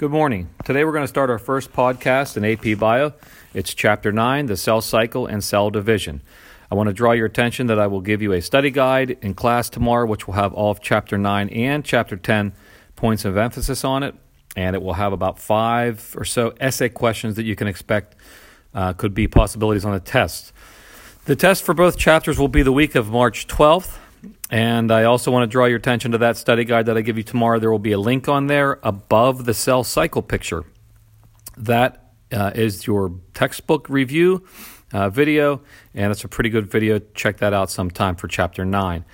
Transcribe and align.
Good 0.00 0.10
morning. 0.10 0.48
Today 0.64 0.86
we're 0.86 0.92
going 0.92 1.04
to 1.04 1.08
start 1.08 1.28
our 1.28 1.38
first 1.38 1.74
podcast 1.74 2.38
in 2.38 2.42
AP 2.42 2.78
Bio. 2.78 3.12
It's 3.52 3.74
Chapter 3.74 4.10
9 4.10 4.46
The 4.46 4.56
Cell 4.56 4.80
Cycle 4.80 5.26
and 5.26 5.44
Cell 5.44 5.68
Division. 5.68 6.22
I 6.70 6.74
want 6.74 6.86
to 6.86 6.94
draw 6.94 7.12
your 7.12 7.26
attention 7.26 7.66
that 7.66 7.78
I 7.78 7.86
will 7.86 8.00
give 8.00 8.22
you 8.22 8.32
a 8.32 8.40
study 8.40 8.70
guide 8.70 9.18
in 9.20 9.34
class 9.34 9.68
tomorrow, 9.68 10.06
which 10.06 10.26
will 10.26 10.32
have 10.32 10.54
all 10.54 10.70
of 10.70 10.80
Chapter 10.80 11.18
9 11.18 11.50
and 11.50 11.84
Chapter 11.84 12.16
10 12.16 12.54
points 12.96 13.26
of 13.26 13.36
emphasis 13.36 13.84
on 13.84 14.02
it. 14.02 14.14
And 14.56 14.74
it 14.74 14.80
will 14.80 14.94
have 14.94 15.12
about 15.12 15.38
five 15.38 16.14
or 16.16 16.24
so 16.24 16.54
essay 16.58 16.88
questions 16.88 17.36
that 17.36 17.44
you 17.44 17.54
can 17.54 17.66
expect 17.66 18.16
uh, 18.72 18.94
could 18.94 19.12
be 19.12 19.28
possibilities 19.28 19.84
on 19.84 19.92
the 19.92 20.00
test. 20.00 20.54
The 21.26 21.36
test 21.36 21.62
for 21.62 21.74
both 21.74 21.98
chapters 21.98 22.38
will 22.38 22.48
be 22.48 22.62
the 22.62 22.72
week 22.72 22.94
of 22.94 23.10
March 23.10 23.46
12th. 23.48 23.98
And 24.50 24.90
I 24.90 25.04
also 25.04 25.30
want 25.30 25.44
to 25.44 25.46
draw 25.46 25.66
your 25.66 25.78
attention 25.78 26.10
to 26.10 26.18
that 26.18 26.36
study 26.36 26.64
guide 26.64 26.86
that 26.86 26.96
I 26.96 27.02
give 27.02 27.16
you 27.16 27.22
tomorrow. 27.22 27.60
There 27.60 27.70
will 27.70 27.78
be 27.78 27.92
a 27.92 28.00
link 28.00 28.28
on 28.28 28.48
there 28.48 28.80
above 28.82 29.44
the 29.44 29.54
cell 29.54 29.84
cycle 29.84 30.22
picture. 30.22 30.64
That 31.56 32.12
uh, 32.32 32.50
is 32.54 32.86
your 32.86 33.12
textbook 33.32 33.88
review 33.88 34.44
uh, 34.92 35.08
video, 35.08 35.62
and 35.94 36.10
it's 36.10 36.24
a 36.24 36.28
pretty 36.28 36.50
good 36.50 36.68
video. 36.68 36.98
Check 37.14 37.36
that 37.38 37.52
out 37.52 37.70
sometime 37.70 38.16
for 38.16 38.26
chapter 38.26 38.64
9. 38.64 39.04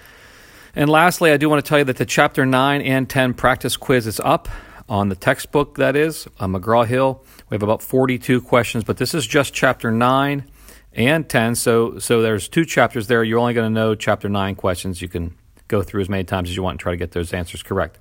And 0.75 0.91
lastly, 0.91 1.31
I 1.33 1.37
do 1.37 1.51
want 1.51 1.63
to 1.63 1.69
tell 1.69 1.79
you 1.79 1.85
that 1.85 1.97
the 1.97 2.07
chapter 2.07 2.47
9 2.47 2.81
and 2.81 3.09
10 3.09 3.35
practice 3.35 3.77
quiz 3.77 4.07
is 4.07 4.21
up 4.21 4.49
on 4.89 5.11
the 5.11 5.17
textbook, 5.17 5.77
that 5.77 5.97
is, 5.97 6.29
on 6.39 6.53
McGraw 6.53 6.87
Hill. 6.87 7.23
We 7.51 7.57
have 7.57 7.63
about 7.63 7.83
42 7.83 8.41
questions, 8.41 8.85
but 8.85 8.97
this 8.97 9.13
is 9.13 9.27
just 9.27 9.53
chapter 9.53 9.91
9 9.91 10.51
and 10.97 11.29
10. 11.29 11.55
So, 11.55 11.99
so 11.99 12.23
there's 12.23 12.49
two 12.49 12.65
chapters 12.65 13.07
there. 13.07 13.23
You're 13.23 13.39
only 13.39 13.55
going 13.55 13.73
to 13.73 13.75
know 13.75 13.95
chapter 13.95 14.29
9 14.29 14.57
questions. 14.57 15.01
You 15.01 15.09
can 15.09 15.37
go 15.69 15.83
through 15.83 16.01
as 16.01 16.09
many 16.09 16.25
times 16.25 16.49
as 16.49 16.57
you 16.57 16.63
want 16.63 16.75
and 16.75 16.81
try 16.81 16.93
to 16.93 16.97
get 16.97 17.13
those 17.13 17.33
answers 17.33 17.63
correct. 17.63 17.99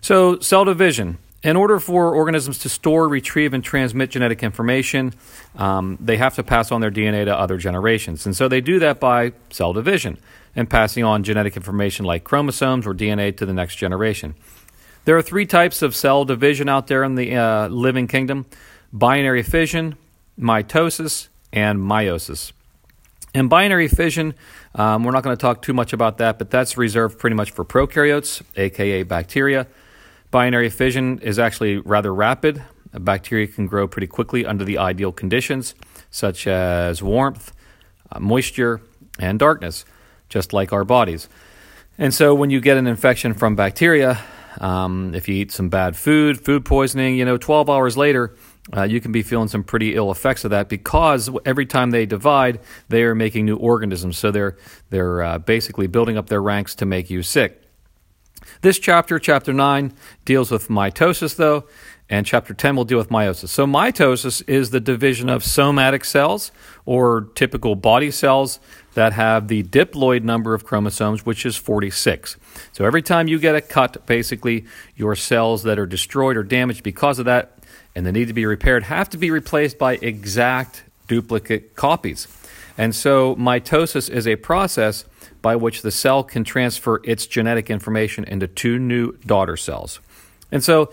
So, 0.00 0.40
cell 0.40 0.64
division. 0.64 1.18
In 1.42 1.56
order 1.56 1.80
for 1.80 2.14
organisms 2.14 2.58
to 2.58 2.68
store, 2.68 3.08
retrieve, 3.08 3.54
and 3.54 3.64
transmit 3.64 4.10
genetic 4.10 4.42
information, 4.42 5.14
um, 5.56 5.96
they 5.98 6.18
have 6.18 6.34
to 6.34 6.42
pass 6.42 6.70
on 6.70 6.82
their 6.82 6.90
DNA 6.90 7.24
to 7.24 7.34
other 7.34 7.56
generations. 7.56 8.26
And 8.26 8.36
so 8.36 8.46
they 8.46 8.60
do 8.60 8.78
that 8.80 9.00
by 9.00 9.32
cell 9.48 9.72
division 9.72 10.18
and 10.54 10.68
passing 10.68 11.02
on 11.02 11.22
genetic 11.22 11.56
information 11.56 12.04
like 12.04 12.24
chromosomes 12.24 12.86
or 12.86 12.92
DNA 12.92 13.34
to 13.38 13.46
the 13.46 13.54
next 13.54 13.76
generation. 13.76 14.34
There 15.06 15.16
are 15.16 15.22
three 15.22 15.46
types 15.46 15.80
of 15.80 15.96
cell 15.96 16.26
division 16.26 16.68
out 16.68 16.88
there 16.88 17.02
in 17.04 17.14
the 17.14 17.34
uh, 17.34 17.68
living 17.68 18.06
kingdom 18.06 18.44
binary 18.92 19.42
fission, 19.42 19.96
mitosis, 20.38 21.28
and 21.52 21.78
meiosis. 21.78 22.52
And 23.34 23.48
binary 23.48 23.88
fission, 23.88 24.34
um, 24.74 25.04
we're 25.04 25.12
not 25.12 25.22
going 25.22 25.36
to 25.36 25.40
talk 25.40 25.62
too 25.62 25.72
much 25.72 25.92
about 25.92 26.18
that, 26.18 26.38
but 26.38 26.50
that's 26.50 26.76
reserved 26.76 27.18
pretty 27.18 27.36
much 27.36 27.52
for 27.52 27.64
prokaryotes, 27.64 28.42
aka 28.56 29.02
bacteria. 29.04 29.66
Binary 30.30 30.68
fission 30.68 31.18
is 31.20 31.38
actually 31.38 31.78
rather 31.78 32.12
rapid. 32.12 32.62
A 32.92 33.00
bacteria 33.00 33.46
can 33.46 33.66
grow 33.66 33.86
pretty 33.86 34.08
quickly 34.08 34.44
under 34.44 34.64
the 34.64 34.78
ideal 34.78 35.12
conditions, 35.12 35.74
such 36.10 36.46
as 36.46 37.02
warmth, 37.02 37.52
uh, 38.10 38.18
moisture, 38.18 38.80
and 39.18 39.38
darkness, 39.38 39.84
just 40.28 40.52
like 40.52 40.72
our 40.72 40.84
bodies. 40.84 41.28
And 41.98 42.12
so 42.12 42.34
when 42.34 42.50
you 42.50 42.60
get 42.60 42.76
an 42.76 42.86
infection 42.86 43.34
from 43.34 43.54
bacteria, 43.54 44.18
um, 44.60 45.14
if 45.14 45.28
you 45.28 45.36
eat 45.36 45.52
some 45.52 45.68
bad 45.68 45.96
food, 45.96 46.40
food 46.40 46.64
poisoning, 46.64 47.16
you 47.16 47.24
know, 47.24 47.36
12 47.36 47.70
hours 47.70 47.96
later, 47.96 48.34
uh, 48.76 48.82
you 48.82 49.00
can 49.00 49.12
be 49.12 49.22
feeling 49.22 49.48
some 49.48 49.64
pretty 49.64 49.94
ill 49.94 50.10
effects 50.10 50.44
of 50.44 50.50
that 50.50 50.68
because 50.68 51.30
every 51.44 51.66
time 51.66 51.90
they 51.90 52.06
divide, 52.06 52.60
they 52.88 53.02
are 53.02 53.14
making 53.14 53.46
new 53.46 53.56
organisms. 53.56 54.18
So 54.18 54.30
they're 54.30 54.56
they're 54.90 55.22
uh, 55.22 55.38
basically 55.38 55.86
building 55.86 56.16
up 56.16 56.28
their 56.28 56.42
ranks 56.42 56.74
to 56.76 56.86
make 56.86 57.10
you 57.10 57.22
sick. 57.22 57.62
This 58.62 58.78
chapter, 58.78 59.18
chapter 59.18 59.52
nine, 59.52 59.92
deals 60.24 60.50
with 60.50 60.68
mitosis, 60.68 61.36
though, 61.36 61.66
and 62.10 62.26
chapter 62.26 62.52
10 62.52 62.74
will 62.74 62.84
deal 62.84 62.98
with 62.98 63.08
meiosis. 63.08 63.48
So, 63.48 63.66
mitosis 63.66 64.42
is 64.48 64.70
the 64.70 64.80
division 64.80 65.28
of 65.28 65.44
somatic 65.44 66.04
cells 66.04 66.50
or 66.84 67.30
typical 67.34 67.76
body 67.76 68.10
cells 68.10 68.58
that 68.94 69.12
have 69.12 69.46
the 69.46 69.62
diploid 69.62 70.24
number 70.24 70.52
of 70.52 70.64
chromosomes, 70.64 71.24
which 71.24 71.46
is 71.46 71.56
46. 71.56 72.36
So, 72.72 72.84
every 72.84 73.02
time 73.02 73.28
you 73.28 73.38
get 73.38 73.54
a 73.54 73.60
cut, 73.60 74.04
basically, 74.06 74.66
your 74.96 75.14
cells 75.14 75.62
that 75.62 75.78
are 75.78 75.86
destroyed 75.86 76.36
or 76.36 76.42
damaged 76.42 76.82
because 76.82 77.18
of 77.20 77.26
that 77.26 77.59
and 77.94 78.06
they 78.06 78.12
need 78.12 78.28
to 78.28 78.34
be 78.34 78.46
repaired 78.46 78.84
have 78.84 79.10
to 79.10 79.18
be 79.18 79.30
replaced 79.30 79.78
by 79.78 79.94
exact 79.94 80.84
duplicate 81.08 81.74
copies. 81.74 82.28
And 82.78 82.94
so 82.94 83.36
mitosis 83.36 84.08
is 84.08 84.26
a 84.26 84.36
process 84.36 85.04
by 85.42 85.56
which 85.56 85.82
the 85.82 85.90
cell 85.90 86.22
can 86.22 86.44
transfer 86.44 87.00
its 87.04 87.26
genetic 87.26 87.70
information 87.70 88.24
into 88.24 88.46
two 88.46 88.78
new 88.78 89.12
daughter 89.26 89.56
cells. 89.56 90.00
And 90.52 90.62
so 90.62 90.90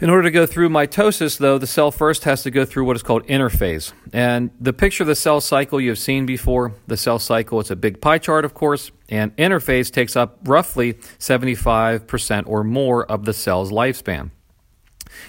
in 0.00 0.10
order 0.10 0.24
to 0.24 0.30
go 0.30 0.46
through 0.46 0.68
mitosis, 0.68 1.38
though, 1.38 1.58
the 1.58 1.66
cell 1.66 1.90
first 1.90 2.22
has 2.22 2.44
to 2.44 2.52
go 2.52 2.64
through 2.64 2.84
what 2.84 2.94
is 2.94 3.02
called 3.02 3.26
interphase. 3.26 3.92
And 4.12 4.50
the 4.60 4.72
picture 4.72 5.02
of 5.02 5.08
the 5.08 5.16
cell 5.16 5.40
cycle 5.40 5.80
you've 5.80 5.98
seen 5.98 6.24
before, 6.24 6.72
the 6.86 6.96
cell 6.96 7.18
cycle, 7.18 7.58
it's 7.58 7.72
a 7.72 7.76
big 7.76 8.00
pie 8.00 8.18
chart, 8.18 8.44
of 8.44 8.54
course, 8.54 8.92
and 9.08 9.34
interphase 9.36 9.90
takes 9.90 10.14
up 10.14 10.38
roughly 10.44 10.94
75% 10.94 12.44
or 12.46 12.62
more 12.62 13.04
of 13.06 13.24
the 13.24 13.32
cell's 13.32 13.72
lifespan. 13.72 14.30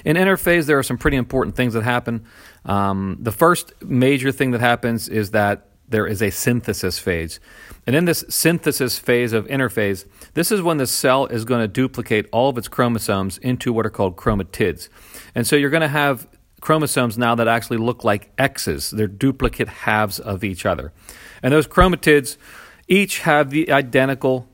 In 0.06 0.16
interphase, 0.16 0.66
there 0.66 0.78
are 0.78 0.84
some 0.84 0.98
pretty 0.98 1.18
important 1.18 1.56
things 1.56 1.74
that 1.74 1.84
happen. 1.84 2.26
Um, 2.66 3.18
the 3.20 3.32
first 3.32 3.74
major 3.84 4.32
thing 4.32 4.52
that 4.52 4.62
happens 4.62 5.10
is 5.10 5.32
that 5.32 5.68
there 5.88 6.06
is 6.06 6.22
a 6.22 6.30
synthesis 6.30 7.00
phase. 7.00 7.40
And 7.88 7.96
in 7.96 8.06
this 8.06 8.24
synthesis 8.30 9.00
phase 9.00 9.34
of 9.34 9.48
interphase, 9.48 10.06
this 10.36 10.52
is 10.52 10.62
when 10.62 10.78
the 10.78 10.86
cell 10.86 11.26
is 11.26 11.46
going 11.46 11.62
to 11.62 11.68
duplicate 11.68 12.28
all 12.32 12.50
of 12.50 12.58
its 12.58 12.68
chromosomes 12.68 13.38
into 13.40 13.74
what 13.74 13.86
are 13.86 13.90
called 13.90 14.16
chromatids. 14.16 14.90
And 15.34 15.48
so 15.48 15.56
you're 15.56 15.72
going 15.72 15.82
to 15.82 15.88
have 15.88 16.28
chromosomes 16.62 17.18
now 17.18 17.36
that 17.36 17.48
actually 17.48 17.78
look 17.78 18.04
like 18.04 18.32
X's. 18.38 18.92
They're 18.92 19.08
duplicate 19.08 19.68
halves 19.68 20.20
of 20.20 20.44
each 20.44 20.66
other. 20.66 20.94
And 21.42 21.54
those 21.54 21.68
chromatids 21.68 22.38
each 22.88 23.20
have 23.20 23.50
the 23.50 23.72
identical 23.72 24.48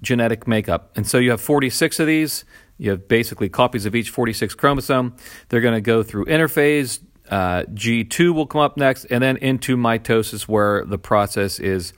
genetic 0.00 0.46
makeup. 0.46 0.92
And 0.96 1.06
so 1.06 1.18
you 1.18 1.30
have 1.30 1.40
46 1.40 2.00
of 2.00 2.06
these. 2.06 2.44
You 2.82 2.90
have 2.90 3.06
basically 3.06 3.48
copies 3.48 3.86
of 3.86 3.94
each 3.94 4.10
46 4.10 4.56
chromosome. 4.56 5.14
They're 5.48 5.60
going 5.60 5.74
to 5.74 5.80
go 5.80 6.02
through 6.02 6.24
interphase. 6.24 6.98
Uh, 7.30 7.62
G2 7.62 8.34
will 8.34 8.46
come 8.46 8.60
up 8.60 8.76
next, 8.76 9.04
and 9.04 9.22
then 9.22 9.36
into 9.36 9.76
mitosis, 9.76 10.48
where 10.48 10.84
the 10.84 10.98
process 10.98 11.60
is 11.60 11.92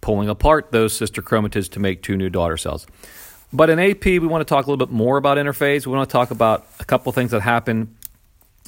pulling 0.00 0.28
apart 0.28 0.70
those 0.70 0.92
sister 0.92 1.22
chromatids 1.22 1.68
to 1.70 1.80
make 1.80 2.04
two 2.04 2.16
new 2.16 2.30
daughter 2.30 2.56
cells. 2.56 2.86
But 3.52 3.68
in 3.68 3.80
AP, 3.80 4.04
we 4.04 4.20
want 4.20 4.46
to 4.46 4.54
talk 4.54 4.64
a 4.64 4.70
little 4.70 4.86
bit 4.86 4.94
more 4.94 5.16
about 5.16 5.38
interphase. 5.38 5.86
We 5.86 5.92
want 5.92 6.08
to 6.08 6.12
talk 6.12 6.30
about 6.30 6.68
a 6.78 6.84
couple 6.84 7.10
things 7.10 7.32
that 7.32 7.40
happen 7.40 7.96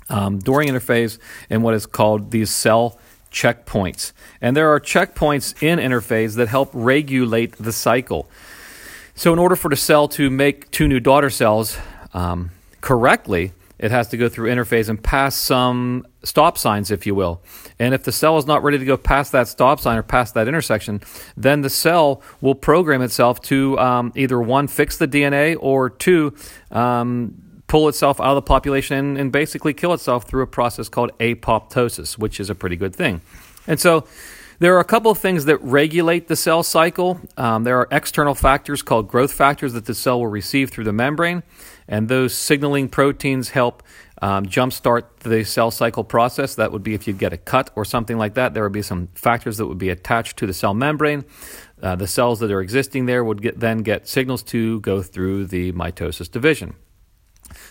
um, 0.08 0.40
during 0.40 0.68
interphase 0.68 1.18
and 1.50 1.62
what 1.62 1.74
is 1.74 1.86
called 1.86 2.32
these 2.32 2.50
cell 2.50 2.98
checkpoints. 3.30 4.10
And 4.40 4.56
there 4.56 4.70
are 4.70 4.80
checkpoints 4.80 5.62
in 5.62 5.78
interphase 5.78 6.34
that 6.34 6.48
help 6.48 6.70
regulate 6.72 7.52
the 7.58 7.72
cycle. 7.72 8.28
So, 9.14 9.32
in 9.32 9.38
order 9.38 9.56
for 9.56 9.68
the 9.68 9.76
cell 9.76 10.08
to 10.08 10.30
make 10.30 10.70
two 10.70 10.88
new 10.88 11.00
daughter 11.00 11.30
cells 11.30 11.78
um, 12.14 12.50
correctly, 12.80 13.52
it 13.80 13.90
has 13.90 14.08
to 14.08 14.18
go 14.18 14.28
through 14.28 14.50
interphase 14.50 14.90
and 14.90 15.02
pass 15.02 15.34
some 15.34 16.06
stop 16.22 16.58
signs, 16.58 16.90
if 16.90 17.06
you 17.06 17.14
will. 17.14 17.40
And 17.78 17.94
if 17.94 18.04
the 18.04 18.12
cell 18.12 18.36
is 18.36 18.46
not 18.46 18.62
ready 18.62 18.78
to 18.78 18.84
go 18.84 18.98
past 18.98 19.32
that 19.32 19.48
stop 19.48 19.80
sign 19.80 19.96
or 19.96 20.02
past 20.02 20.34
that 20.34 20.46
intersection, 20.46 21.00
then 21.34 21.62
the 21.62 21.70
cell 21.70 22.22
will 22.42 22.54
program 22.54 23.00
itself 23.00 23.40
to 23.42 23.78
um, 23.78 24.12
either 24.14 24.38
one, 24.38 24.68
fix 24.68 24.98
the 24.98 25.08
DNA, 25.08 25.56
or 25.58 25.88
two, 25.88 26.34
um, 26.70 27.34
pull 27.68 27.88
itself 27.88 28.20
out 28.20 28.30
of 28.30 28.34
the 28.34 28.42
population 28.42 28.98
and, 28.98 29.18
and 29.18 29.32
basically 29.32 29.72
kill 29.72 29.94
itself 29.94 30.28
through 30.28 30.42
a 30.42 30.46
process 30.46 30.90
called 30.90 31.16
apoptosis, 31.18 32.18
which 32.18 32.38
is 32.38 32.50
a 32.50 32.54
pretty 32.54 32.76
good 32.76 32.94
thing. 32.94 33.22
And 33.66 33.80
so, 33.80 34.06
there 34.60 34.76
are 34.76 34.80
a 34.80 34.84
couple 34.84 35.10
of 35.10 35.18
things 35.18 35.46
that 35.46 35.56
regulate 35.62 36.28
the 36.28 36.36
cell 36.36 36.62
cycle. 36.62 37.18
Um, 37.36 37.64
there 37.64 37.78
are 37.78 37.88
external 37.90 38.34
factors 38.34 38.82
called 38.82 39.08
growth 39.08 39.32
factors 39.32 39.72
that 39.72 39.86
the 39.86 39.94
cell 39.94 40.20
will 40.20 40.28
receive 40.28 40.70
through 40.70 40.84
the 40.84 40.92
membrane, 40.92 41.42
and 41.88 42.08
those 42.08 42.34
signaling 42.34 42.90
proteins 42.90 43.48
help 43.48 43.82
um, 44.20 44.44
jumpstart 44.44 45.04
the 45.20 45.44
cell 45.44 45.70
cycle 45.70 46.04
process. 46.04 46.54
That 46.56 46.72
would 46.72 46.82
be 46.82 46.92
if 46.92 47.08
you 47.08 47.14
get 47.14 47.32
a 47.32 47.38
cut 47.38 47.70
or 47.74 47.86
something 47.86 48.18
like 48.18 48.34
that. 48.34 48.52
There 48.52 48.62
would 48.62 48.72
be 48.72 48.82
some 48.82 49.08
factors 49.14 49.56
that 49.56 49.66
would 49.66 49.78
be 49.78 49.88
attached 49.88 50.36
to 50.36 50.46
the 50.46 50.52
cell 50.52 50.74
membrane. 50.74 51.24
Uh, 51.82 51.96
the 51.96 52.06
cells 52.06 52.40
that 52.40 52.50
are 52.50 52.60
existing 52.60 53.06
there 53.06 53.24
would 53.24 53.40
get, 53.40 53.58
then 53.58 53.78
get 53.78 54.06
signals 54.06 54.42
to 54.42 54.80
go 54.80 55.00
through 55.00 55.46
the 55.46 55.72
mitosis 55.72 56.30
division. 56.30 56.74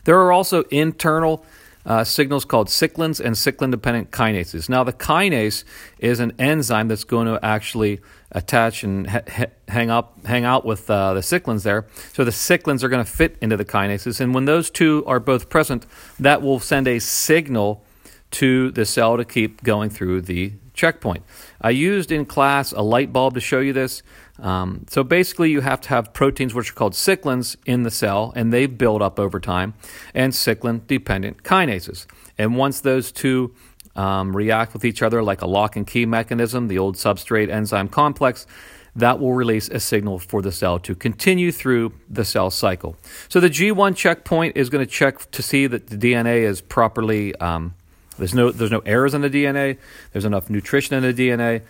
There 0.05 0.19
are 0.19 0.31
also 0.31 0.63
internal 0.63 1.45
uh, 1.85 2.03
signals 2.03 2.45
called 2.45 2.67
cyclins 2.67 3.19
and 3.19 3.35
cyclin 3.35 3.71
dependent 3.71 4.11
kinases. 4.11 4.69
Now, 4.69 4.83
the 4.83 4.93
kinase 4.93 5.63
is 5.97 6.19
an 6.19 6.33
enzyme 6.37 6.87
that's 6.87 7.03
going 7.03 7.27
to 7.27 7.43
actually 7.43 8.01
attach 8.31 8.83
and 8.83 9.07
ha- 9.07 9.45
hang 9.67 9.89
up, 9.89 10.25
hang 10.25 10.45
out 10.45 10.65
with 10.65 10.89
uh, 10.89 11.13
the 11.13 11.21
cyclins 11.21 11.63
there. 11.63 11.87
So 12.13 12.23
the 12.23 12.31
cyclins 12.31 12.83
are 12.83 12.89
going 12.89 13.03
to 13.03 13.11
fit 13.11 13.37
into 13.41 13.57
the 13.57 13.65
kinases, 13.65 14.19
and 14.19 14.33
when 14.33 14.45
those 14.45 14.69
two 14.69 15.03
are 15.07 15.19
both 15.19 15.49
present, 15.49 15.85
that 16.19 16.41
will 16.41 16.59
send 16.59 16.87
a 16.87 16.99
signal 16.99 17.83
to 18.31 18.71
the 18.71 18.85
cell 18.85 19.17
to 19.17 19.25
keep 19.25 19.63
going 19.63 19.89
through 19.89 20.21
the 20.21 20.53
checkpoint. 20.73 21.23
I 21.61 21.71
used 21.71 22.11
in 22.11 22.25
class 22.25 22.71
a 22.71 22.81
light 22.81 23.11
bulb 23.11 23.33
to 23.33 23.41
show 23.41 23.59
you 23.59 23.73
this. 23.73 24.03
Um, 24.41 24.85
so 24.89 25.03
basically, 25.03 25.51
you 25.51 25.61
have 25.61 25.81
to 25.81 25.89
have 25.89 26.13
proteins 26.13 26.53
which 26.53 26.71
are 26.71 26.73
called 26.73 26.93
cyclins 26.93 27.55
in 27.65 27.83
the 27.83 27.91
cell, 27.91 28.33
and 28.35 28.53
they 28.53 28.65
build 28.65 29.01
up 29.01 29.19
over 29.19 29.39
time, 29.39 29.73
and 30.13 30.33
cyclin 30.33 30.85
dependent 30.87 31.43
kinases. 31.43 32.05
And 32.37 32.55
once 32.55 32.81
those 32.81 33.11
two 33.11 33.53
um, 33.95 34.35
react 34.35 34.73
with 34.73 34.85
each 34.85 35.01
other 35.01 35.21
like 35.21 35.41
a 35.41 35.47
lock 35.47 35.75
and 35.75 35.85
key 35.85 36.05
mechanism, 36.05 36.67
the 36.67 36.77
old 36.77 36.95
substrate 36.95 37.49
enzyme 37.49 37.89
complex, 37.89 38.47
that 38.95 39.19
will 39.19 39.33
release 39.33 39.69
a 39.69 39.79
signal 39.79 40.19
for 40.19 40.41
the 40.41 40.51
cell 40.51 40.79
to 40.79 40.95
continue 40.95 41.51
through 41.51 41.93
the 42.09 42.25
cell 42.25 42.49
cycle. 42.49 42.95
So 43.27 43.39
the 43.39 43.49
G1 43.49 43.95
checkpoint 43.95 44.57
is 44.57 44.69
going 44.69 44.85
to 44.85 44.91
check 44.91 45.29
to 45.31 45.43
see 45.43 45.67
that 45.67 45.87
the 45.87 45.97
DNA 45.97 46.41
is 46.41 46.61
properly 46.61 47.35
um, 47.35 47.75
there's 48.19 48.33
no 48.33 48.51
there's 48.51 48.71
no 48.71 48.79
errors 48.79 49.13
in 49.13 49.21
the 49.21 49.29
DNA. 49.29 49.77
There's 50.11 50.25
enough 50.25 50.49
nutrition 50.49 51.01
in 51.01 51.03
the 51.03 51.29
DNA 51.29 51.61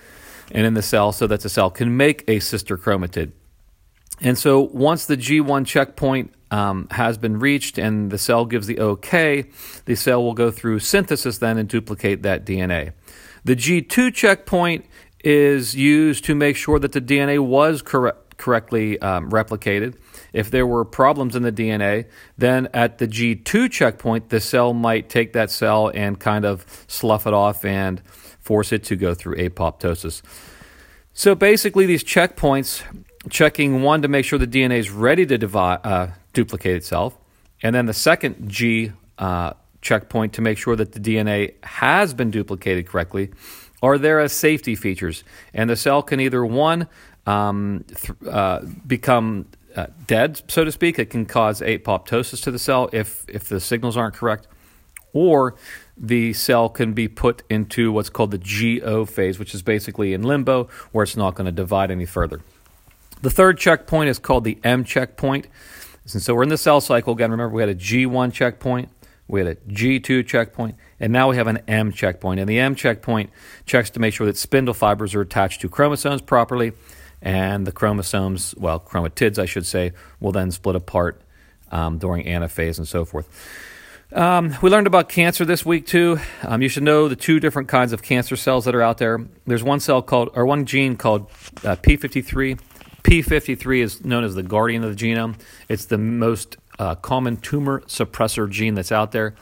and 0.51 0.65
in 0.65 0.73
the 0.73 0.81
cell 0.81 1.11
so 1.11 1.27
that 1.27 1.41
the 1.41 1.49
cell 1.49 1.69
can 1.69 1.95
make 1.95 2.23
a 2.27 2.39
sister 2.39 2.77
chromatid. 2.77 3.31
And 4.21 4.37
so 4.37 4.59
once 4.59 5.05
the 5.05 5.15
G1 5.15 5.65
checkpoint 5.65 6.33
um, 6.51 6.87
has 6.91 7.17
been 7.17 7.39
reached 7.39 7.77
and 7.77 8.11
the 8.11 8.17
cell 8.17 8.45
gives 8.45 8.67
the 8.67 8.79
OK, 8.79 9.45
the 9.85 9.95
cell 9.95 10.23
will 10.23 10.33
go 10.33 10.51
through 10.51 10.79
synthesis 10.79 11.37
then 11.37 11.57
and 11.57 11.69
duplicate 11.69 12.23
that 12.23 12.45
DNA. 12.45 12.93
The 13.45 13.55
G2 13.55 14.13
checkpoint 14.13 14.85
is 15.23 15.75
used 15.75 16.25
to 16.25 16.35
make 16.35 16.55
sure 16.55 16.79
that 16.79 16.91
the 16.91 17.01
DNA 17.01 17.39
was 17.39 17.81
correct, 17.81 18.37
correctly 18.37 18.99
um, 18.99 19.29
replicated. 19.29 19.95
If 20.33 20.51
there 20.51 20.65
were 20.65 20.85
problems 20.85 21.35
in 21.35 21.43
the 21.43 21.51
DNA, 21.51 22.05
then 22.37 22.69
at 22.73 22.97
the 22.97 23.07
G2 23.07 23.71
checkpoint, 23.71 24.29
the 24.29 24.39
cell 24.39 24.73
might 24.73 25.09
take 25.09 25.33
that 25.33 25.51
cell 25.51 25.91
and 25.93 26.19
kind 26.19 26.45
of 26.45 26.65
slough 26.87 27.27
it 27.27 27.33
off 27.33 27.65
and 27.65 28.01
force 28.49 28.71
it 28.71 28.83
to 28.83 28.95
go 28.95 29.13
through 29.13 29.35
apoptosis. 29.35 30.23
So 31.13 31.35
basically, 31.35 31.85
these 31.85 32.03
checkpoints 32.03 32.81
checking 33.29 33.83
one 33.83 34.01
to 34.01 34.07
make 34.07 34.25
sure 34.25 34.39
the 34.39 34.47
DNA 34.47 34.79
is 34.79 34.89
ready 34.89 35.23
to 35.27 35.37
divide, 35.37 35.81
uh, 35.83 36.07
duplicate 36.33 36.75
itself, 36.75 37.15
and 37.61 37.75
then 37.75 37.85
the 37.85 37.93
second 37.93 38.49
G 38.49 38.91
uh, 39.19 39.53
checkpoint 39.81 40.33
to 40.33 40.41
make 40.41 40.57
sure 40.57 40.75
that 40.75 40.93
the 40.93 40.99
DNA 40.99 41.63
has 41.63 42.15
been 42.15 42.31
duplicated 42.31 42.87
correctly, 42.87 43.29
are 43.83 43.99
there 43.99 44.19
as 44.19 44.33
safety 44.33 44.75
features. 44.75 45.23
And 45.53 45.69
the 45.69 45.75
cell 45.75 46.01
can 46.01 46.19
either 46.19 46.43
one 46.43 46.87
um, 47.27 47.85
th- 47.87 48.17
uh, 48.27 48.61
become 48.87 49.45
uh, 49.75 49.85
dead, 50.07 50.41
so 50.47 50.65
to 50.65 50.71
speak. 50.71 50.97
It 50.97 51.11
can 51.11 51.27
cause 51.27 51.61
apoptosis 51.61 52.41
to 52.45 52.49
the 52.49 52.57
cell 52.57 52.89
if 52.93 53.25
if 53.27 53.47
the 53.47 53.59
signals 53.59 53.95
aren't 53.95 54.15
correct, 54.15 54.47
or 55.13 55.55
the 55.97 56.33
cell 56.33 56.69
can 56.69 56.93
be 56.93 57.07
put 57.07 57.43
into 57.49 57.91
what's 57.91 58.09
called 58.09 58.31
the 58.31 58.39
G0 58.39 59.09
phase, 59.09 59.37
which 59.37 59.53
is 59.53 59.61
basically 59.61 60.13
in 60.13 60.23
limbo, 60.23 60.69
where 60.91 61.03
it's 61.03 61.17
not 61.17 61.35
going 61.35 61.45
to 61.45 61.51
divide 61.51 61.91
any 61.91 62.05
further. 62.05 62.41
The 63.21 63.29
third 63.29 63.57
checkpoint 63.57 64.09
is 64.09 64.17
called 64.17 64.45
the 64.45 64.57
M 64.63 64.83
checkpoint. 64.83 65.47
And 66.13 66.21
so 66.21 66.33
we're 66.33 66.43
in 66.43 66.49
the 66.49 66.57
cell 66.57 66.81
cycle 66.81 67.13
again. 67.13 67.31
Remember, 67.31 67.53
we 67.53 67.61
had 67.61 67.69
a 67.69 67.75
G1 67.75 68.33
checkpoint, 68.33 68.89
we 69.27 69.41
had 69.41 69.47
a 69.47 69.55
G2 69.55 70.25
checkpoint, 70.25 70.75
and 70.99 71.13
now 71.13 71.29
we 71.29 71.35
have 71.35 71.47
an 71.47 71.59
M 71.67 71.91
checkpoint. 71.91 72.39
And 72.39 72.49
the 72.49 72.59
M 72.59 72.75
checkpoint 72.75 73.29
checks 73.65 73.89
to 73.91 73.99
make 73.99 74.13
sure 74.13 74.25
that 74.25 74.37
spindle 74.37 74.73
fibers 74.73 75.13
are 75.13 75.21
attached 75.21 75.61
to 75.61 75.69
chromosomes 75.69 76.21
properly, 76.21 76.73
and 77.21 77.67
the 77.67 77.71
chromosomes, 77.71 78.55
well, 78.57 78.79
chromatids, 78.79 79.37
I 79.37 79.45
should 79.45 79.65
say, 79.65 79.91
will 80.19 80.31
then 80.31 80.51
split 80.51 80.75
apart 80.75 81.21
um, 81.71 81.97
during 81.97 82.25
anaphase 82.25 82.77
and 82.77 82.87
so 82.87 83.05
forth. 83.05 83.27
Um, 84.11 84.55
we 84.63 84.71
learned 84.71 84.87
about 84.87 85.07
cancer 85.07 85.45
this 85.45 85.63
week 85.63 85.85
too. 85.85 86.19
Um, 86.41 86.63
you 86.63 86.69
should 86.69 86.81
know 86.81 87.07
the 87.07 87.15
two 87.15 87.39
different 87.39 87.67
kinds 87.67 87.93
of 87.93 88.01
cancer 88.01 88.35
cells 88.35 88.65
that 88.65 88.73
are 88.73 88.81
out 88.81 88.97
there. 88.97 89.23
There's 89.45 89.63
one 89.63 89.79
cell 89.79 90.01
called, 90.01 90.31
or 90.33 90.45
one 90.45 90.65
gene 90.65 90.97
called 90.97 91.29
uh, 91.63 91.75
P53. 91.75 92.59
P53 93.03 93.83
is 93.83 94.03
known 94.03 94.23
as 94.23 94.33
the 94.33 94.41
guardian 94.43 94.83
of 94.83 94.97
the 94.97 95.07
genome. 95.07 95.39
It's 95.67 95.85
the 95.85 95.99
most 95.99 96.57
uh, 96.79 96.95
common 96.95 97.37
tumor 97.37 97.81
suppressor 97.81 98.49
gene 98.49 98.73
that's 98.73 98.91
out 98.91 99.11
there. 99.11 99.35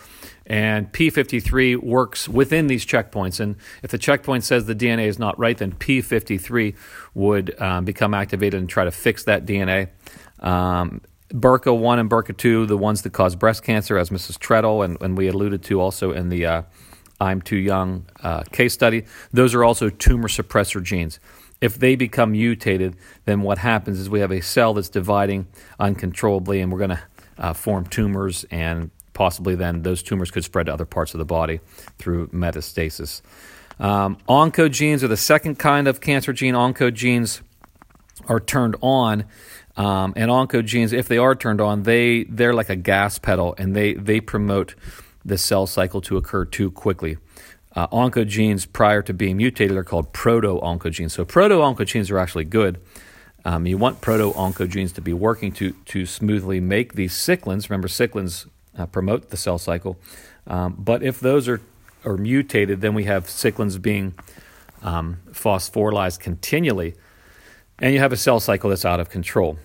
And 0.46 0.92
P53 0.92 1.78
works 1.78 2.28
within 2.28 2.68
these 2.68 2.86
checkpoints. 2.86 3.40
And 3.40 3.56
if 3.84 3.92
the 3.92 3.98
checkpoint 3.98 4.44
says 4.44 4.66
the 4.66 4.76
DNA 4.76 5.08
is 5.08 5.18
not 5.18 5.38
right, 5.40 5.58
then 5.58 5.74
P53 5.74 6.76
would 7.14 7.60
um, 7.62 7.86
become 7.86 8.14
activated 8.14 8.60
and 8.60 8.70
try 8.70 8.84
to 8.84 8.92
fix 8.92 9.24
that 9.26 9.46
DNA. 9.46 9.90
Um, 10.40 11.02
BRCA1 11.30 12.00
and 12.00 12.10
BRCA2, 12.10 12.68
the 12.68 12.78
ones 12.78 13.02
that 13.02 13.12
cause 13.12 13.36
breast 13.36 13.64
cancer, 13.64 13.98
as 13.98 14.10
Mrs. 14.10 14.40
Treadle 14.40 14.84
and, 14.84 14.98
and 15.02 15.18
we 15.18 15.28
alluded 15.28 15.64
to 15.64 15.82
also 15.82 16.12
in 16.12 16.30
the 16.30 16.46
uh, 16.46 16.62
I'm 17.20 17.42
Too 17.42 17.58
Young 17.58 18.06
uh, 18.22 18.44
case 18.52 18.74
study, 18.74 19.06
those 19.34 19.54
are 19.54 19.64
also 19.64 19.90
tumor 19.90 20.28
suppressor 20.28 20.82
genes. 20.82 21.20
If 21.60 21.80
they 21.80 21.96
become 21.96 22.34
mutated, 22.34 22.96
then 23.26 23.42
what 23.42 23.58
happens 23.58 24.00
is 24.00 24.10
we 24.10 24.20
have 24.20 24.32
a 24.32 24.42
cell 24.42 24.76
that's 24.76 24.90
dividing 24.90 25.48
uncontrollably, 25.80 26.62
and 26.62 26.72
we're 26.72 26.78
going 26.78 26.92
to 26.92 27.02
uh, 27.40 27.54
form 27.54 27.86
tumors, 27.88 28.46
and 28.52 28.92
possibly 29.14 29.56
then 29.56 29.82
those 29.82 30.04
tumors 30.04 30.30
could 30.30 30.44
spread 30.44 30.68
to 30.68 30.74
other 30.74 30.86
parts 30.86 31.14
of 31.14 31.18
the 31.18 31.26
body 31.26 31.60
through 31.98 32.28
metastasis. 32.28 33.22
Um, 33.80 34.18
oncogenes 34.30 35.04
are 35.04 35.08
the 35.08 35.18
second 35.18 35.58
kind 35.58 35.88
of 35.88 36.00
cancer 36.00 36.32
gene. 36.34 36.54
Oncogenes 36.54 37.42
are 38.28 38.40
turned 38.40 38.76
on 38.82 39.26
um, 39.78 40.14
and 40.16 40.32
oncogenes, 40.32 40.92
if 40.92 41.08
they 41.08 41.20
are 41.20 41.36
turned 41.36 41.62
on, 41.62 41.84
they 41.84 42.24
they're 42.24 42.54
like 42.54 42.70
a 42.70 42.76
gas 42.76 43.20
pedal, 43.20 43.56
and 43.58 43.76
they 43.76 43.94
they 43.94 44.20
promote 44.20 44.76
the 45.24 45.38
cell 45.38 45.68
cycle 45.68 46.02
to 46.02 46.18
occur 46.18 46.46
too 46.46 46.72
quickly. 46.72 47.18
Uh, 47.76 47.88
oncogenes 47.90 48.66
prior 48.72 49.04
to 49.04 49.14
being 49.14 49.38
mutated 49.38 49.78
are 49.78 49.84
called 49.84 50.12
proto-oncogenes. 50.12 51.12
So 51.12 51.26
proto-oncogenes 51.26 52.10
are 52.10 52.18
actually 52.18 52.46
good. 52.46 52.82
Um, 53.46 53.68
you 53.68 53.78
want 53.78 54.02
proto-oncogenes 54.02 54.94
to 54.96 55.02
be 55.02 55.14
working 55.14 55.52
to 55.54 55.74
to 55.86 56.08
smoothly 56.08 56.60
make 56.60 56.94
these 56.94 57.14
cyclins. 57.14 57.70
Remember, 57.70 57.88
cyclins 57.88 58.48
uh, 58.78 58.88
promote 58.88 59.30
the 59.30 59.38
cell 59.38 59.60
cycle. 59.60 59.98
Um, 60.48 60.76
but 60.80 61.04
if 61.04 61.20
those 61.20 61.48
are 61.48 61.62
are 62.04 62.18
mutated, 62.18 62.82
then 62.82 62.96
we 62.96 63.04
have 63.04 63.26
cyclins 63.28 63.80
being 63.80 64.16
um, 64.82 65.20
phosphorylized 65.32 66.20
continually, 66.20 66.96
and 67.78 67.94
you 67.94 68.00
have 68.00 68.12
a 68.12 68.18
cell 68.18 68.40
cycle 68.40 68.72
that's 68.72 68.86
out 68.86 69.00
of 69.00 69.10
control. 69.10 69.60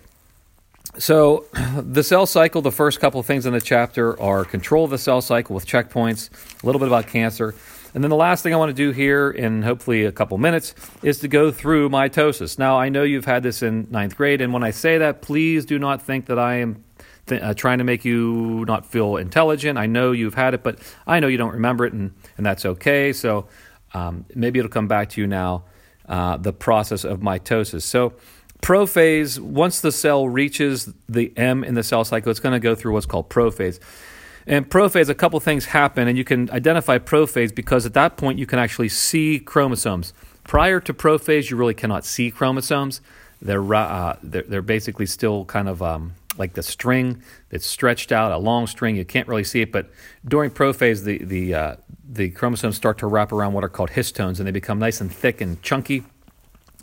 So, 0.99 1.47
the 1.81 2.03
cell 2.03 2.27
cycle, 2.27 2.61
the 2.61 2.71
first 2.71 3.01
couple 3.01 3.19
of 3.19 3.25
things 3.25 3.47
in 3.47 3.55
the 3.55 3.61
chapter 3.61 4.21
are 4.21 4.45
control 4.45 4.85
of 4.85 4.91
the 4.91 4.99
cell 4.99 5.23
cycle 5.23 5.55
with 5.55 5.67
checkpoints, 5.67 6.29
a 6.63 6.67
little 6.67 6.79
bit 6.79 6.89
about 6.89 7.07
cancer. 7.07 7.55
And 7.95 8.03
then 8.03 8.11
the 8.11 8.17
last 8.17 8.43
thing 8.43 8.55
I 8.55 8.57
want 8.57 8.71
to 8.71 8.75
do 8.75 8.91
here 8.91 9.31
in 9.31 9.63
hopefully 9.63 10.05
a 10.05 10.13
couple 10.13 10.37
minutes 10.39 10.75
is 11.03 11.19
to 11.21 11.29
go 11.29 11.51
through 11.51 11.91
mitosis. 11.91 12.59
Now, 12.59 12.79
I 12.79 12.89
know 12.89 13.03
you've 13.03 13.25
had 13.25 13.43
this 13.43 13.63
in 13.63 13.87
ninth 13.91 14.17
grade, 14.17 14.41
and 14.41 14.53
when 14.53 14.63
I 14.63 14.71
say 14.71 14.99
that, 14.99 15.23
please 15.23 15.65
do 15.65 15.79
not 15.79 16.03
think 16.03 16.27
that 16.27 16.39
I 16.39 16.57
am 16.57 16.85
th- 17.27 17.43
uh, 17.43 17.55
trying 17.55 17.79
to 17.79 17.85
make 17.85 18.05
you 18.05 18.65
not 18.67 18.87
feel 18.87 19.17
intelligent. 19.17 19.79
I 19.79 19.87
know 19.87 20.13
you've 20.13 20.35
had 20.35 20.55
it, 20.55 20.63
but 20.63 20.79
I 21.07 21.21
know 21.21 21.27
you 21.27 21.39
don't 21.39 21.53
remember 21.53 21.87
it, 21.87 21.93
and, 21.93 22.13
and 22.37 22.45
that's 22.45 22.65
okay. 22.65 23.13
So, 23.13 23.47
um, 23.95 24.27
maybe 24.35 24.59
it'll 24.59 24.71
come 24.71 24.89
back 24.89 25.11
to 25.11 25.21
you 25.21 25.27
now 25.27 25.65
uh, 26.07 26.37
the 26.37 26.53
process 26.53 27.05
of 27.05 27.21
mitosis. 27.21 27.83
So, 27.83 28.15
Prophase, 28.63 29.41
once 29.41 29.81
the 29.81 29.91
cell 29.91 30.29
reaches 30.29 30.93
the 31.09 31.37
M 31.37 31.65
in 31.65 31.75
the 31.75 31.83
cell 31.83 32.05
cycle, 32.05 32.31
it's 32.31 32.39
going 32.39 32.53
to 32.53 32.61
go 32.61 32.77
through 32.77 32.93
what's 32.93 33.07
called 33.07 33.29
prophase. 33.29 33.81
And 34.47 34.71
prophase, 34.71 35.09
a 35.09 35.17
couple 35.17 35.39
things 35.41 35.67
happen, 35.67 36.07
and 36.07 36.17
you 36.17 36.23
can 36.23 36.49
identify 36.51 36.99
prophase 36.99 37.53
because 37.53 37.87
at 37.87 37.95
that 37.95 38.17
point 38.17 38.39
you 38.39 38.47
can 38.47 38.61
actually 38.61 38.89
see 38.89 39.41
chromosomes. 39.41 40.13
Prior 40.45 40.79
to 40.79 40.95
prophase, 40.95 41.51
you 41.51 41.57
really 41.57 41.75
cannot 41.75 42.05
see 42.05 42.31
chromosomes. 42.31 43.01
They're, 43.41 43.75
uh, 43.75 44.17
they're, 44.23 44.43
they're, 44.43 44.63
basically 44.63 45.07
still 45.07 45.45
kind 45.47 45.69
of 45.69 45.83
um, 45.83 46.15
like 46.39 46.55
the 46.55 46.63
string 46.63 47.21
that's 47.51 47.67
stretched 47.67 48.13
out, 48.13 48.31
a 48.31 48.39
long 48.39 48.69
string. 48.69 48.95
You 48.95 49.05
can't 49.05 49.27
really 49.27 49.45
see 49.45 49.61
it, 49.63 49.73
but 49.73 49.91
during 50.25 50.51
prophase, 50.51 51.03
the, 51.03 51.19
the, 51.19 51.55
uh, 51.55 51.77
the 52.09 52.31
chromosomes 52.31 52.77
start 52.77 52.99
to 52.99 53.09
wrap 53.09 53.33
around 53.33 53.55
what 53.55 53.65
are 53.65 53.69
called 53.69 53.91
histones, 53.91 54.39
and 54.39 54.47
they 54.47 54.53
become 54.53 54.79
nice 54.79 55.01
and 55.01 55.13
thick 55.13 55.41
and 55.41 55.61
chunky. 55.63 56.05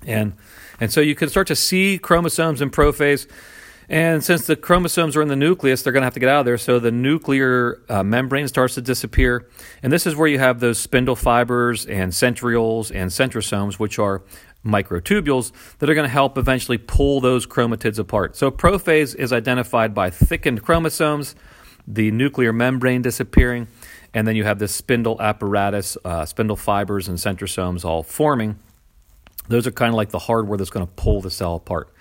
And 0.06 0.34
and 0.80 0.92
so 0.92 1.02
you 1.02 1.16
can 1.16 1.30
start 1.30 1.48
to 1.48 1.56
see 1.56 1.98
chromosomes 1.98 2.62
in 2.62 2.70
prophase. 2.70 3.28
And 3.92 4.24
since 4.24 4.46
the 4.46 4.56
chromosomes 4.56 5.18
are 5.18 5.22
in 5.24 5.30
the 5.30 5.36
nucleus, 5.36 5.82
they're 5.82 5.92
going 5.92 6.02
to 6.02 6.06
have 6.06 6.14
to 6.14 6.20
get 6.20 6.30
out 6.30 6.42
of 6.42 6.46
there. 6.46 6.60
So 6.60 6.78
the 6.78 6.92
nuclear 6.92 7.82
uh, 7.90 8.04
membrane 8.04 8.48
starts 8.48 8.76
to 8.76 8.82
disappear. 8.82 9.50
And 9.82 9.92
this 9.92 10.06
is 10.06 10.16
where 10.16 10.28
you 10.28 10.38
have 10.38 10.60
those 10.60 10.78
spindle 10.78 11.16
fibers 11.16 11.88
and 11.88 12.12
centrioles 12.12 12.92
and 12.94 13.10
centrosomes, 13.10 13.80
which 13.80 13.98
are 13.98 14.22
microtubules 14.64 15.52
that 15.80 15.90
are 15.90 15.96
going 15.96 16.06
to 16.06 16.12
help 16.12 16.38
eventually 16.38 16.78
pull 16.78 17.20
those 17.20 17.48
chromatids 17.48 17.98
apart. 17.98 18.36
So 18.36 18.52
prophase 18.52 19.16
is 19.16 19.34
identified 19.34 19.96
by 19.96 20.12
thickened 20.12 20.62
chromosomes, 20.62 21.34
the 21.88 22.12
nuclear 22.12 22.54
membrane 22.54 23.02
disappearing, 23.02 23.68
and 24.14 24.28
then 24.28 24.36
you 24.36 24.44
have 24.44 24.60
this 24.60 24.76
spindle 24.76 25.20
apparatus, 25.20 25.98
uh, 26.06 26.26
spindle 26.26 26.58
fibers 26.58 27.08
and 27.08 27.18
centrosomes 27.18 27.84
all 27.86 28.04
forming. 28.04 28.60
Those 29.50 29.68
are 29.68 29.72
kind 29.72 29.89
of 29.89 29.96
like 29.96 30.10
the 30.10 30.20
hardware 30.20 30.58
that's 30.58 30.70
going 30.70 30.86
to 30.86 30.94
pull 30.94 31.22
the 31.22 31.32
cell 31.32 31.56
apart. 31.56 31.91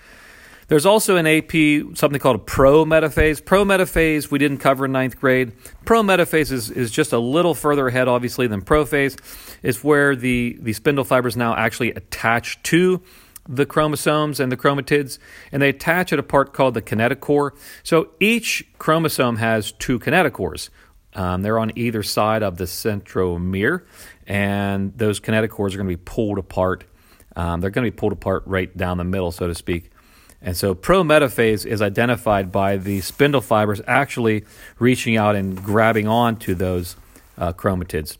There's 0.69 0.85
also 0.85 1.15
an 1.15 1.25
AP 1.25 1.97
something 1.97 2.19
called 2.19 2.35
a 2.35 2.43
prometaphase. 2.43 3.41
Prometaphase 3.41 4.29
we 4.29 4.37
didn't 4.37 4.59
cover 4.59 4.85
in 4.85 4.91
ninth 4.91 5.19
grade. 5.19 5.51
Prometaphase 5.83 6.51
is, 6.51 6.69
is 6.69 6.91
just 6.91 7.11
a 7.11 7.17
little 7.17 7.55
further 7.55 7.87
ahead, 7.87 8.07
obviously, 8.07 8.45
than 8.45 8.61
prophase. 8.61 9.17
It's 9.63 9.83
where 9.83 10.15
the, 10.15 10.57
the 10.61 10.73
spindle 10.73 11.03
fibers 11.03 11.35
now 11.35 11.55
actually 11.55 11.89
attach 11.93 12.61
to 12.63 13.01
the 13.47 13.65
chromosomes 13.65 14.39
and 14.39 14.51
the 14.51 14.57
chromatids, 14.57 15.17
and 15.51 15.59
they 15.59 15.69
attach 15.69 16.13
at 16.13 16.19
a 16.19 16.23
part 16.23 16.53
called 16.53 16.75
the 16.75 16.83
kinetochore. 16.83 17.51
So 17.81 18.11
each 18.19 18.63
chromosome 18.77 19.37
has 19.37 19.71
two 19.71 19.97
kinetochores. 19.97 20.69
Um, 21.15 21.41
they're 21.41 21.57
on 21.57 21.71
either 21.75 22.03
side 22.03 22.43
of 22.43 22.57
the 22.57 22.65
centromere, 22.65 23.85
and 24.27 24.95
those 24.95 25.19
kinetochores 25.19 25.73
are 25.73 25.77
going 25.77 25.89
to 25.89 25.97
be 25.97 26.03
pulled 26.05 26.37
apart. 26.37 26.83
Um, 27.39 27.61
they're 27.61 27.69
going 27.69 27.85
to 27.85 27.91
be 27.91 27.95
pulled 27.95 28.11
apart 28.11 28.43
right 28.45 28.75
down 28.75 28.97
the 28.97 29.05
middle, 29.05 29.31
so 29.31 29.47
to 29.47 29.55
speak. 29.55 29.91
And 30.41 30.57
so 30.57 30.75
prometaphase 30.75 31.65
is 31.65 31.81
identified 31.81 32.51
by 32.51 32.75
the 32.75 32.99
spindle 32.99 33.39
fibers 33.39 33.81
actually 33.87 34.43
reaching 34.77 35.15
out 35.15 35.37
and 35.37 35.55
grabbing 35.63 36.05
onto 36.05 36.53
those 36.53 36.97
uh, 37.37 37.53
chromatids. 37.53 38.17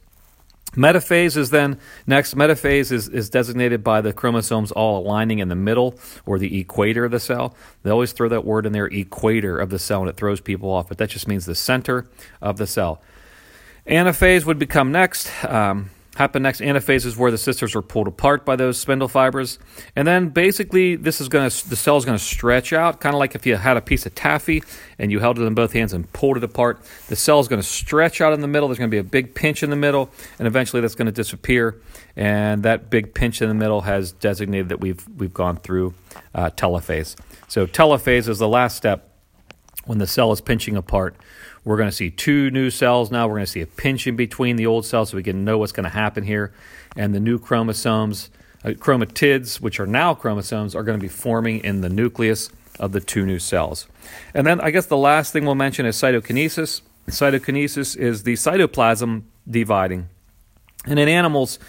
Metaphase 0.74 1.36
is 1.36 1.50
then 1.50 1.80
next. 2.08 2.34
Metaphase 2.34 2.94
is, 2.94 3.10
is 3.10 3.30
designated 3.30 3.84
by 3.84 4.00
the 4.00 4.14
chromosomes 4.14 4.72
all 4.72 5.06
aligning 5.06 5.40
in 5.40 5.50
the 5.50 5.56
middle 5.56 6.00
or 6.26 6.40
the 6.40 6.58
equator 6.58 7.04
of 7.04 7.12
the 7.12 7.20
cell. 7.20 7.54
They 7.84 7.90
always 7.90 8.14
throw 8.14 8.30
that 8.30 8.46
word 8.46 8.66
in 8.66 8.72
there, 8.72 8.86
equator 8.86 9.60
of 9.60 9.70
the 9.70 9.80
cell, 9.80 10.00
and 10.00 10.10
it 10.10 10.16
throws 10.16 10.40
people 10.40 10.70
off, 10.70 10.88
but 10.88 10.98
that 11.00 11.10
just 11.10 11.28
means 11.28 11.46
the 11.46 11.56
center 11.56 12.08
of 12.42 12.56
the 12.58 12.68
cell. 12.68 13.02
Anaphase 13.86 14.46
would 14.46 14.60
become 14.60 14.94
next. 14.94 15.30
Um, 15.44 15.90
happen 16.20 16.44
next. 16.44 16.60
Anaphase 16.60 17.06
is 17.06 17.18
where 17.18 17.32
the 17.32 17.38
sisters 17.38 17.76
are 17.76 17.82
pulled 17.82 18.08
apart 18.08 18.46
by 18.46 18.58
those 18.58 18.78
spindle 18.78 19.08
fibers, 19.08 19.58
and 19.96 20.06
then 20.06 20.30
basically 20.30 20.96
this 20.98 21.22
is 21.22 21.30
going 21.30 21.50
to 21.50 21.70
the 21.70 21.78
cell 21.78 21.96
is 21.98 22.06
going 22.06 22.18
to 22.18 22.24
stretch 22.24 22.74
out, 22.74 23.00
kind 23.00 23.16
of 23.16 23.20
like 23.20 23.36
if 23.36 23.46
you 23.46 23.56
had 23.56 23.78
a 23.78 23.82
piece 23.82 24.06
of 24.06 24.14
taffy 24.14 24.62
and 25.00 25.12
you 25.12 25.20
held 25.20 25.40
it 25.40 25.44
in 25.44 25.56
both 25.56 25.72
hands 25.72 25.94
and 25.94 26.12
pulled 26.12 26.38
it 26.38 26.44
apart. 26.44 26.82
The 27.08 27.16
cell 27.16 27.40
is 27.40 27.48
going 27.48 27.62
to 27.62 27.68
stretch 27.68 28.20
out 28.22 28.34
in 28.34 28.42
the 28.42 28.48
middle. 28.48 28.68
There's 28.68 28.78
going 28.78 28.92
to 28.92 28.94
be 28.94 29.00
a 29.00 29.04
big 29.04 29.34
pinch 29.34 29.64
in 29.64 29.70
the 29.70 29.76
middle, 29.78 30.12
and 30.38 30.48
eventually 30.48 30.82
that's 30.82 30.96
going 30.96 31.08
to 31.08 31.12
disappear. 31.12 31.82
And 32.16 32.64
that 32.64 32.90
big 32.90 33.14
pinch 33.14 33.42
in 33.42 33.48
the 33.48 33.56
middle 33.56 33.82
has 33.82 34.12
designated 34.12 34.70
that 34.70 34.82
we've 34.82 35.08
we've 35.18 35.34
gone 35.34 35.56
through 35.56 35.94
uh, 36.36 36.50
telophase. 36.50 37.16
So 37.48 37.66
telophase 37.66 38.28
is 38.28 38.40
the 38.40 38.48
last 38.48 38.76
step 38.76 39.09
when 39.90 39.98
the 39.98 40.08
cell 40.08 40.32
is 40.32 40.40
pinching 40.40 40.78
apart 40.78 41.16
we're 41.64 41.78
going 41.78 41.90
to 41.90 41.96
see 41.96 42.10
two 42.10 42.50
new 42.52 42.70
cells 42.70 43.12
now. 43.12 43.28
We're 43.28 43.36
going 43.36 43.46
to 43.46 43.52
see 43.52 43.62
a 43.62 43.68
pinch 43.68 44.08
in 44.08 44.16
between 44.16 44.56
the 44.56 44.66
old 44.66 44.86
cells 44.86 45.10
so 45.10 45.18
we 45.18 45.24
can 45.24 45.44
know 45.44 45.58
what's 45.58 45.72
going 45.72 45.84
to 45.84 45.90
happen 45.90 46.24
here. 46.24 46.54
And 46.96 47.14
the 47.14 47.20
new 47.20 47.38
chromosomes, 47.38 48.30
uh, 48.64 48.70
chromatids, 48.70 49.60
which 49.60 49.80
are 49.80 49.88
now 49.88 50.14
chromosomes, 50.14 50.76
are 50.76 50.84
going 50.84 50.98
to 50.98 51.02
be 51.02 51.10
forming 51.10 51.60
in 51.64 51.82
the 51.82 51.90
nucleus 51.90 52.50
of 52.80 52.92
the 52.92 53.00
two 53.00 53.26
new 53.26 53.40
cells. 53.40 53.88
And 54.34 54.48
then 54.48 54.62
I 54.62 54.72
guess 54.72 54.86
the 54.86 54.98
last 54.98 55.34
thing 55.34 55.46
we'll 55.46 55.56
mention 55.56 55.86
is 55.86 55.96
cytokinesis. 55.96 56.82
Cytokinesis 57.08 57.98
is 57.98 58.24
the 58.24 58.34
cytoplasm 58.34 59.24
dividing. 59.50 60.08
And 60.86 60.98
in 60.98 61.10
animals, 61.10 61.60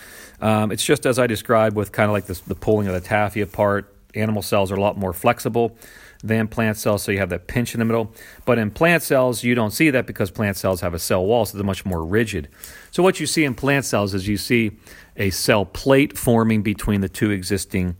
um, 0.41 0.71
it's 0.71 0.85
just 0.85 1.05
as 1.05 1.19
I 1.19 1.27
described 1.27 1.75
with 1.75 1.91
kind 1.91 2.09
of 2.09 2.12
like 2.12 2.27
this, 2.27 2.41
the 2.41 2.55
pulling 2.55 2.87
of 2.87 2.95
the 2.95 3.00
taffy 3.00 3.41
apart. 3.41 3.93
Animal 4.15 4.43
cells 4.43 4.73
are 4.73 4.77
a 4.77 4.81
lot 4.81 4.97
more 4.97 5.12
flexible 5.12 5.77
than 6.23 6.49
plant 6.49 6.77
cells, 6.77 7.03
so 7.03 7.12
you 7.12 7.19
have 7.19 7.31
that 7.31 7.47
pinch 7.47 7.75
in 7.75 7.79
the 7.79 7.85
middle. 7.85 8.12
But 8.45 8.59
in 8.59 8.71
plant 8.71 9.03
cells, 9.03 9.43
you 9.43 9.55
don't 9.55 9.71
see 9.71 9.91
that 9.91 10.07
because 10.07 10.31
plant 10.31 10.57
cells 10.57 10.81
have 10.81 10.95
a 10.95 10.99
cell 10.99 11.25
wall, 11.25 11.47
so 11.47 11.57
they're 11.57 11.65
much 11.65 11.87
more 11.87 12.05
rigid. 12.05 12.49
So 12.91 13.03
what 13.03 13.21
you 13.21 13.27
see 13.27 13.45
in 13.45 13.55
plant 13.55 13.85
cells 13.85 14.15
is 14.15 14.29
you 14.29 14.37
see 14.37 14.73
a 15.17 15.31
cell 15.31 15.65
plate 15.65 16.19
forming 16.19 16.62
between 16.62 17.00
the 17.00 17.09
two 17.09 17.31
existing 17.31 17.97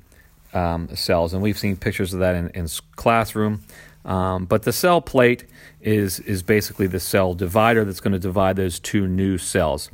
um, 0.53 0.95
cells, 0.95 1.33
and 1.33 1.43
we've 1.43 1.59
seen 1.59 1.77
pictures 1.77 2.13
of 2.13 2.21
that 2.21 2.35
in, 2.35 2.51
in 2.51 2.69
classroom. 2.97 3.63
Um, 4.05 4.47
but 4.47 4.63
the 4.63 4.73
cell 4.73 5.01
plate 5.01 5.45
is 5.81 6.21
is 6.21 6.43
basically 6.43 6.87
the 6.87 7.01
cell 7.01 7.35
divider 7.35 7.85
that's 7.85 8.01
going 8.01 8.13
to 8.13 8.19
divide 8.19 8.57
those 8.57 8.81
two 8.81 9.07
new 9.07 9.39
cells. 9.39 9.91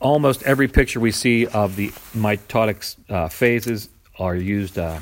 Almost 0.00 0.42
every 0.44 0.68
picture 0.68 1.00
we 1.00 1.12
see 1.12 1.46
of 1.46 1.76
the 1.76 1.88
mitotic 2.14 2.96
uh, 3.08 3.28
phases 3.28 3.88
are 4.18 4.34
used 4.34 4.78
uh, 4.78 5.00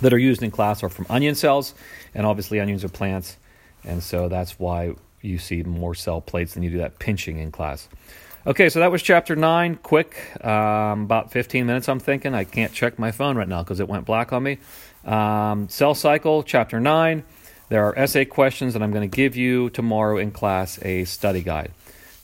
that 0.00 0.12
are 0.12 0.18
used 0.18 0.42
in 0.42 0.50
class 0.50 0.82
are 0.82 0.88
from 0.88 1.06
onion 1.08 1.34
cells, 1.34 1.74
and 2.14 2.26
obviously 2.26 2.60
onions 2.60 2.84
are 2.84 2.88
plants, 2.88 3.36
and 3.84 4.02
so 4.02 4.28
that's 4.28 4.58
why 4.58 4.94
you 5.20 5.38
see 5.38 5.62
more 5.62 5.94
cell 5.94 6.20
plates 6.20 6.54
than 6.54 6.62
you 6.62 6.70
do 6.70 6.78
that 6.78 6.98
pinching 6.98 7.38
in 7.38 7.50
class. 7.50 7.88
Okay, 8.46 8.68
so 8.68 8.80
that 8.80 8.92
was 8.92 9.02
chapter 9.02 9.34
nine, 9.34 9.76
quick, 9.76 10.16
um, 10.44 11.04
about 11.04 11.32
15 11.32 11.64
minutes. 11.64 11.88
I'm 11.88 11.98
thinking 11.98 12.34
I 12.34 12.44
can't 12.44 12.72
check 12.74 12.98
my 12.98 13.10
phone 13.10 13.38
right 13.38 13.48
now 13.48 13.62
because 13.62 13.80
it 13.80 13.88
went 13.88 14.04
black 14.04 14.34
on 14.34 14.42
me. 14.42 14.58
Um, 15.04 15.68
cell 15.70 15.94
cycle, 15.94 16.42
chapter 16.42 16.78
nine. 16.78 17.24
There 17.70 17.86
are 17.86 17.98
essay 17.98 18.26
questions, 18.26 18.74
and 18.74 18.84
I'm 18.84 18.92
going 18.92 19.08
to 19.08 19.16
give 19.16 19.34
you 19.34 19.70
tomorrow 19.70 20.18
in 20.18 20.30
class 20.30 20.78
a 20.82 21.04
study 21.06 21.42
guide. 21.42 21.70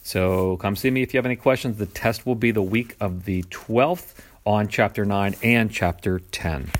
So 0.03 0.59
come 0.59 0.77
see 0.77 0.91
me 0.91 1.03
if 1.03 1.15
you 1.15 1.19
have 1.19 1.27
any 1.27 1.37
questions. 1.37 1.79
The 1.79 1.87
test 1.87 2.27
will 2.27 2.35
be 2.35 2.50
the 2.50 2.62
week 2.62 2.97
of 3.00 3.25
the 3.25 3.43
12th 3.45 4.15
on 4.45 4.69
chapter 4.69 5.05
9 5.07 5.37
and 5.43 5.71
chapter 5.71 6.19
10. 6.19 6.71